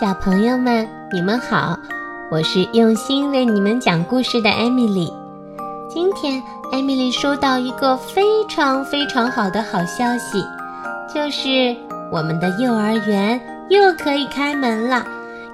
[0.00, 1.78] 小朋友们，你们好，
[2.30, 5.12] 我是用心为你们讲故事的艾米丽。
[5.90, 6.42] 今天，
[6.72, 10.42] 艾米丽收到一个非常非常好的好消息，
[11.14, 11.76] 就是
[12.10, 15.04] 我们的幼儿园又可以开门了。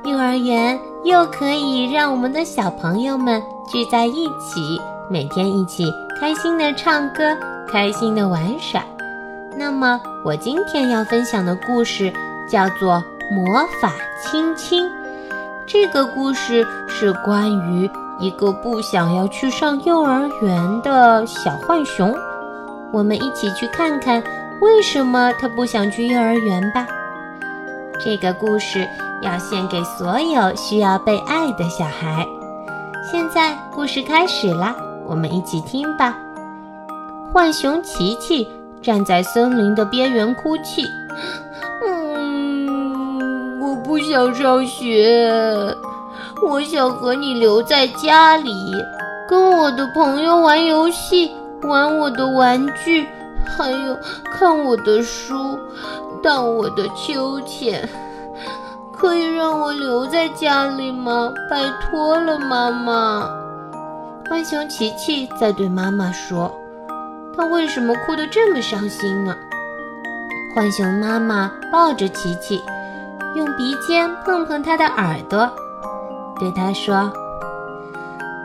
[0.04, 7.36] 幼儿园又可以让我们的小朋友们聚在一起，每天一起开心的唱歌，
[7.68, 8.80] 开心的玩耍。
[9.58, 12.12] 那么，我今天要分享的故事
[12.48, 13.02] 叫做。
[13.30, 14.88] 魔法亲亲，
[15.66, 17.90] 这个故事是关于
[18.20, 22.14] 一个不想要去上幼儿园的小浣熊。
[22.92, 24.22] 我们一起去看看
[24.60, 26.86] 为什么他不想去幼儿园吧。
[27.98, 28.88] 这个故事
[29.22, 32.24] 要献给所有需要被爱的小孩。
[33.10, 36.16] 现在故事开始啦，我们一起听吧。
[37.32, 38.48] 浣熊琪琪
[38.80, 40.86] 站在森林的边缘哭泣。
[43.96, 45.74] 不想上学，
[46.46, 48.52] 我想和你留在家里，
[49.26, 53.08] 跟我的朋友玩游戏，玩我的玩具，
[53.56, 53.96] 还有
[54.30, 55.58] 看我的书，
[56.22, 57.88] 荡我的秋千。
[58.92, 61.32] 可以让我留在家里吗？
[61.50, 63.26] 拜托了，妈妈。
[64.28, 66.54] 浣熊琪琪在对妈妈说
[67.34, 69.34] ：“他为什么哭得这么伤心呢？”
[70.54, 72.60] 浣熊妈妈抱着琪琪。
[73.36, 75.46] 用鼻尖碰碰他的耳朵，
[76.40, 77.12] 对他说：“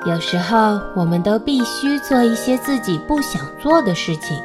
[0.06, 4.38] 有时候我们都必须做一些自己不想做的事情，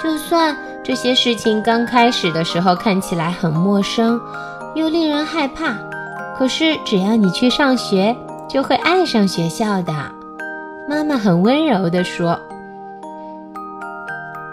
[0.00, 4.20] 就算这些事情刚开始的时候看起来很陌生，
[4.76, 5.74] 又令人害怕。
[6.38, 8.16] 可是只要你去上学，
[8.48, 9.92] 就会爱上学校的。”
[10.88, 12.38] 妈妈很温柔地说：“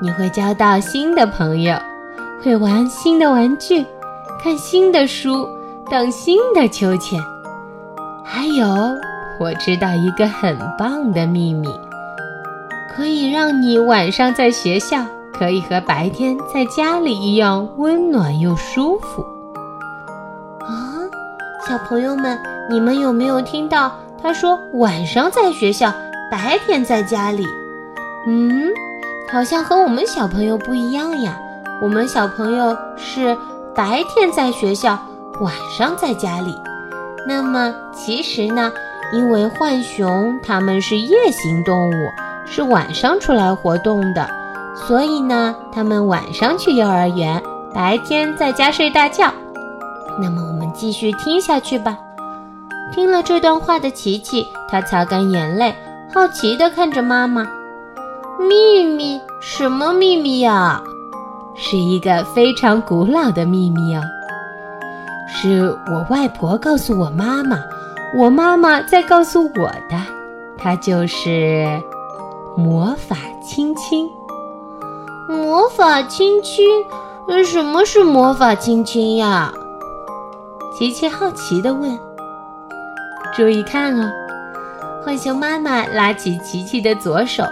[0.02, 1.78] 你会交到新的朋友，
[2.44, 3.86] 会玩新的玩具。”
[4.48, 5.46] 看新的书，
[5.92, 7.22] 荡新的秋千，
[8.24, 8.66] 还有
[9.42, 11.68] 我知道一个很棒的秘密，
[12.96, 15.06] 可以让你晚上在学校
[15.38, 19.22] 可以和白天在家里一样温暖又舒服。
[20.62, 20.96] 啊，
[21.68, 23.92] 小朋友们，你们有没有听到？
[24.24, 25.92] 他说晚上在学校，
[26.32, 27.46] 白天在家里。
[28.26, 28.70] 嗯，
[29.30, 31.38] 好像和我们小朋友不一样呀。
[31.82, 33.38] 我们小朋友是。
[33.78, 34.98] 白天在学校，
[35.40, 36.60] 晚上在家里。
[37.28, 38.74] 那么其实呢，
[39.14, 42.10] 因为浣熊它们是夜行动物，
[42.48, 44.28] 是晚上出来活动的，
[44.74, 47.40] 所以呢，它们晚上去幼儿园，
[47.72, 49.32] 白天在家睡大觉。
[50.20, 51.96] 那么我们继续听下去吧。
[52.92, 55.76] 听了这段话的琪琪，她擦干眼泪，
[56.12, 57.48] 好奇地看着妈妈。
[58.40, 59.22] 秘密？
[59.40, 60.82] 什么秘密呀？
[61.60, 64.02] 是一个非常古老的秘密哦，
[65.28, 67.64] 是我外婆告诉我妈妈，
[68.16, 69.98] 我妈妈再告诉我的，
[70.58, 71.68] 它就是
[72.56, 74.08] 魔法亲亲。
[75.28, 76.64] 魔法亲亲？
[77.44, 79.52] 什么是魔法亲亲呀？
[80.78, 82.00] 琪琪好奇地问。
[83.36, 84.10] 注意看哦，
[85.04, 87.44] 浣熊妈妈拉起琪琪的左手，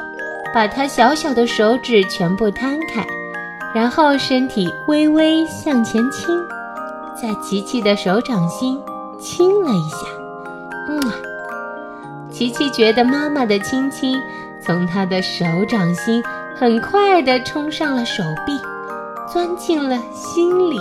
[0.54, 3.06] 把她小小的手指全部摊开。
[3.76, 6.34] 然后身体微微向前倾，
[7.14, 8.80] 在琪琪的手掌心
[9.20, 9.98] 亲了一下。
[10.88, 11.02] 嗯，
[12.32, 14.18] 琪琪觉得妈妈的亲亲
[14.66, 16.24] 从她的手掌心
[16.56, 18.58] 很快地冲上了手臂，
[19.30, 20.80] 钻进了心里，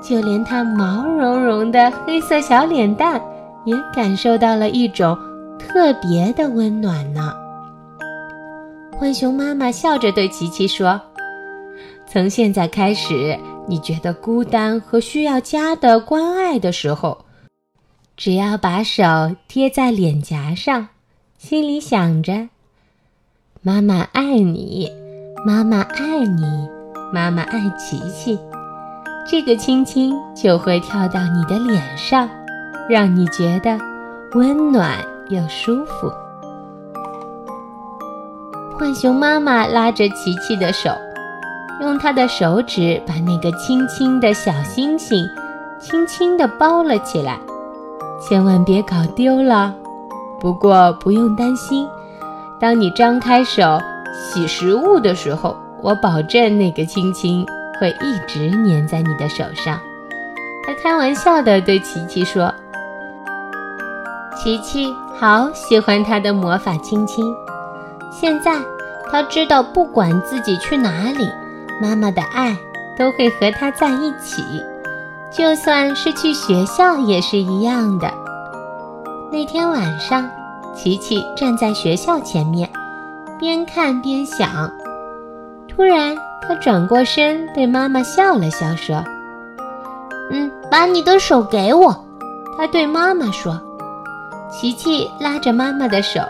[0.00, 3.20] 就连她毛茸茸的黑色小脸蛋
[3.64, 5.18] 也感受到了一种
[5.58, 7.34] 特别的温暖呢。
[9.00, 11.00] 浣熊妈妈笑着对琪琪说。
[12.12, 17.24] 从现在开始，你觉得孤单和需要家的关爱的时候，
[18.18, 19.02] 只要把手
[19.48, 20.88] 贴在脸颊上，
[21.38, 22.50] 心里想着
[23.64, 24.92] “妈妈爱你，
[25.46, 26.68] 妈妈爱你，
[27.14, 28.38] 妈妈爱琪琪”，
[29.26, 32.28] 这个亲亲就会跳到你的脸上，
[32.90, 33.78] 让你觉得
[34.34, 34.98] 温暖
[35.30, 36.12] 又舒服。
[38.78, 40.90] 浣熊妈妈拉着琪琪的手。
[41.82, 45.28] 用他的手指把那个轻轻的小星星
[45.80, 47.38] 轻轻地包了起来，
[48.20, 49.74] 千万别搞丢了。
[50.40, 51.86] 不过不用担心，
[52.60, 53.80] 当你张开手
[54.12, 57.44] 洗食物的时候，我保证那个亲亲
[57.80, 59.78] 会一直粘在你的手上。
[60.64, 62.54] 他开玩笑地对琪琪说
[64.38, 67.24] ：“琪琪好喜欢他的魔法亲亲，
[68.12, 68.60] 现在
[69.10, 71.28] 他知道不管自己去哪里。”
[71.82, 72.56] 妈妈的爱
[72.96, 74.62] 都会和他在一起，
[75.32, 78.08] 就算是去学校也是一样的。
[79.32, 80.30] 那天晚上，
[80.76, 82.70] 琪琪站在学校前面，
[83.40, 84.70] 边看边想。
[85.68, 89.04] 突然，他转过身对妈妈笑了笑，说
[90.30, 92.04] ：“嗯，把你的手给我。”
[92.56, 93.60] 他对妈妈说。
[94.52, 96.20] 琪琪拉着妈妈的手，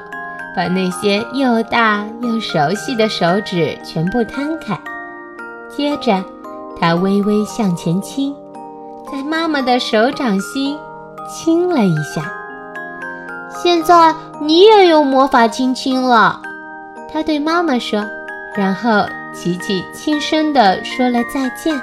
[0.56, 4.80] 把那些又大又熟悉的手指全部摊开，
[5.76, 6.22] 接着，
[6.78, 8.34] 他微微向前倾，
[9.10, 10.78] 在妈妈的手掌心
[11.28, 12.30] 亲了一下。
[13.50, 16.40] 现在你也有魔法亲亲了，
[17.12, 18.04] 他对妈妈说。
[18.54, 21.80] 然后，琪琪轻声地说了再见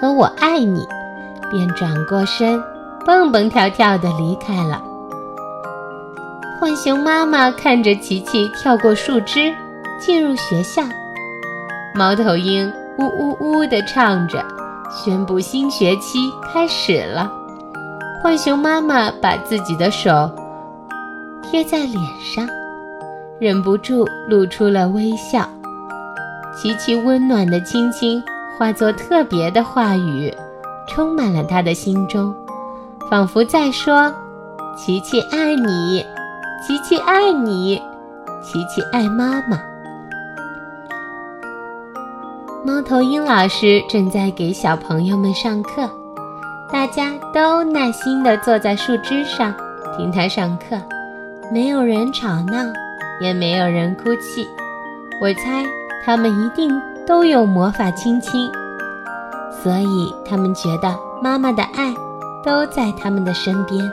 [0.00, 0.86] 和我爱你，
[1.50, 2.62] 便转过身，
[3.04, 4.80] 蹦蹦跳跳地离开了。
[6.60, 9.52] 浣熊妈妈看着琪琪跳过树枝，
[9.98, 10.84] 进入学校。
[11.96, 14.44] 猫头鹰呜呜呜地唱着，
[14.90, 17.30] 宣布新学期开始了。
[18.22, 20.30] 浣熊妈妈把自己的手
[21.42, 22.48] 贴在脸上，
[23.38, 25.48] 忍不住露出了微笑。
[26.56, 28.22] 琪琪温暖的亲亲
[28.56, 30.32] 化作特别的话语，
[30.86, 32.32] 充满了他的心中，
[33.10, 34.14] 仿佛在说
[34.78, 36.06] ：“琪琪爱你，
[36.64, 37.82] 琪琪爱你，
[38.40, 39.60] 琪琪爱妈妈。”
[42.66, 45.86] 猫头鹰老师正在给小朋友们上课，
[46.72, 49.54] 大家都耐心地坐在树枝上
[49.94, 50.80] 听他上课，
[51.52, 52.72] 没有人吵闹，
[53.20, 54.48] 也没有人哭泣。
[55.20, 55.64] 我猜。
[56.06, 56.70] 他们一定
[57.06, 58.52] 都有魔法亲亲，
[59.62, 61.94] 所以他们觉得妈妈的爱
[62.44, 63.90] 都在他们的身边。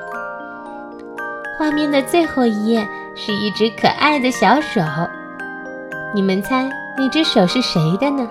[1.58, 2.86] 画面的最后一页
[3.16, 4.82] 是一只可爱的小手，
[6.14, 8.28] 你们猜那只手是谁的呢？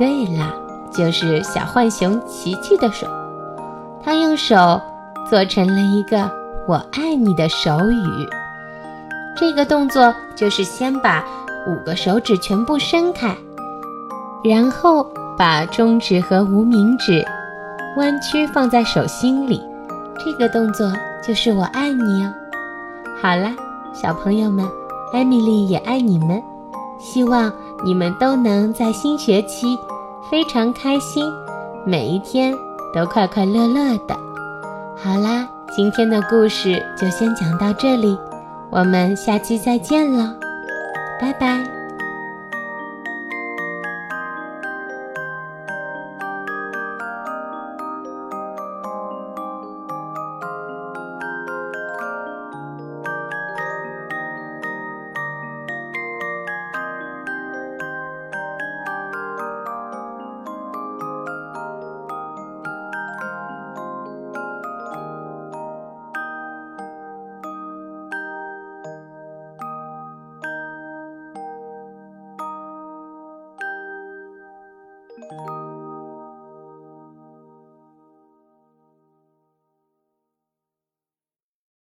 [0.00, 0.50] 对了，
[0.90, 3.06] 就是小浣熊琪琪的手。
[4.02, 4.80] 他用手
[5.28, 6.30] 做成了一个
[6.66, 8.26] “我爱你”的手语。
[9.36, 11.22] 这个动作就是先把。
[11.66, 13.36] 五个手指全部伸开，
[14.42, 15.06] 然后
[15.36, 17.22] 把中指和无名指
[17.98, 19.62] 弯曲放在手心里。
[20.24, 20.90] 这个动作
[21.22, 22.32] 就是“我爱你”哦。
[23.20, 23.54] 好啦，
[23.92, 24.66] 小朋友们，
[25.12, 26.42] 艾米丽也爱你们。
[27.00, 27.50] 希望
[27.84, 29.78] 你们都能在新学期
[30.30, 31.24] 非常开心，
[31.84, 32.54] 每一天
[32.94, 34.14] 都快快乐乐的。
[34.96, 38.18] 好啦，今天的故事就先讲到这里，
[38.70, 40.36] 我们下期再见了。
[41.20, 41.79] 拜拜。